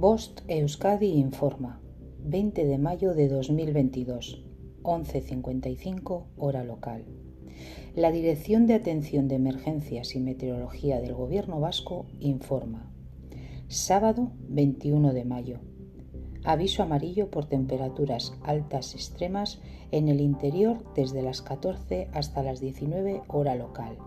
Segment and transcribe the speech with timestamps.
[0.00, 1.78] Bost Euskadi informa,
[2.24, 4.42] 20 de mayo de 2022,
[4.82, 7.04] 11.55 hora local.
[7.94, 12.90] La Dirección de Atención de Emergencias y Meteorología del Gobierno Vasco informa.
[13.68, 15.58] Sábado 21 de mayo.
[16.44, 23.20] Aviso amarillo por temperaturas altas extremas en el interior desde las 14 hasta las 19
[23.28, 23.98] hora local.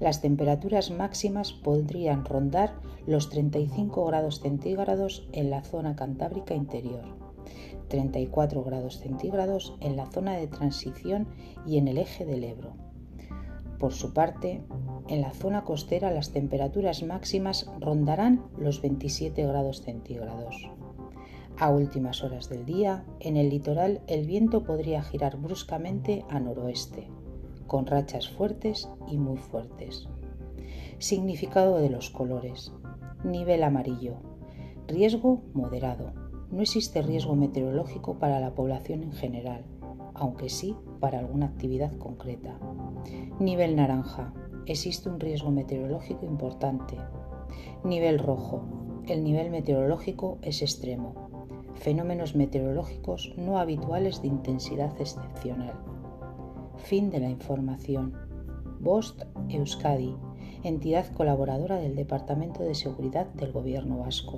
[0.00, 2.74] Las temperaturas máximas podrían rondar
[3.06, 7.04] los 35 grados centígrados en la zona cantábrica interior,
[7.88, 11.28] 34 grados centígrados en la zona de transición
[11.66, 12.74] y en el eje del Ebro.
[13.78, 14.62] Por su parte,
[15.08, 20.70] en la zona costera las temperaturas máximas rondarán los 27 grados centígrados.
[21.58, 27.08] A últimas horas del día, en el litoral el viento podría girar bruscamente a noroeste,
[27.66, 30.08] con rachas fuertes y muy fuertes.
[30.98, 32.72] Significado de los colores.
[33.24, 34.16] Nivel amarillo.
[34.86, 36.12] Riesgo moderado.
[36.50, 39.64] No existe riesgo meteorológico para la población en general,
[40.14, 42.58] aunque sí para alguna actividad concreta.
[43.40, 44.32] Nivel naranja.
[44.66, 46.96] Existe un riesgo meteorológico importante.
[47.82, 48.62] Nivel rojo.
[49.06, 51.14] El nivel meteorológico es extremo.
[51.74, 55.93] Fenómenos meteorológicos no habituales de intensidad excepcional.
[56.76, 58.12] Fin de la información.
[58.80, 60.14] Bost Euskadi,
[60.62, 64.36] entidad colaboradora del Departamento de Seguridad del Gobierno Vasco.